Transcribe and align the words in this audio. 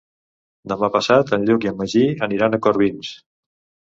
Demà 0.71 0.87
passat 0.95 1.33
en 1.37 1.45
Lluc 1.49 1.67
i 1.67 1.71
en 1.71 1.77
Magí 1.81 2.01
aniran 2.29 2.57
a 2.57 2.61
Corbins. 2.67 3.13